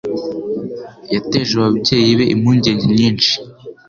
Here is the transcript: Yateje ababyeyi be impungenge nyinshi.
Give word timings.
Yateje 1.13 1.51
ababyeyi 1.59 2.11
be 2.17 2.25
impungenge 2.33 2.85
nyinshi. 2.97 3.33